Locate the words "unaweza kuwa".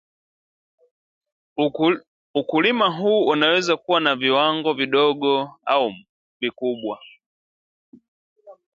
3.27-4.01